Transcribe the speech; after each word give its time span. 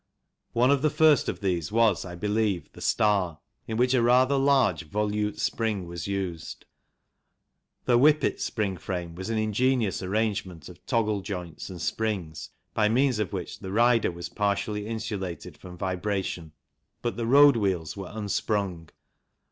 One 0.53 0.71
of 0.71 0.81
the 0.81 0.89
first 0.89 1.29
of 1.29 1.41
these 1.41 1.71
was, 1.71 2.05
I 2.05 2.15
believe, 2.15 2.71
the 2.73 2.81
Star, 2.81 3.37
in 3.67 3.77
which 3.77 3.93
a 3.93 4.01
rather 4.01 4.35
large 4.35 4.87
volute 4.89 5.39
spring 5.39 5.85
was 5.85 6.07
used. 6.07 6.65
The 7.85 7.99
Whippet 7.99 8.41
spring 8.41 8.77
frame 8.77 9.13
was 9.13 9.29
an 9.29 9.37
ingenious 9.37 10.01
arrangement 10.01 10.67
of 10.69 10.83
toggle 10.87 11.21
joints 11.21 11.69
and 11.69 11.79
springs 11.79 12.49
by 12.73 12.89
means 12.89 13.19
of 13.19 13.31
which 13.31 13.59
the 13.59 13.71
rider 13.71 14.09
was 14.09 14.27
partly 14.27 14.87
insulated 14.87 15.55
from 15.55 15.77
vibration, 15.77 16.53
but 17.03 17.15
the 17.15 17.27
road 17.27 17.55
wheels 17.55 17.95
were 17.95 18.09
unsprung. 18.11 18.89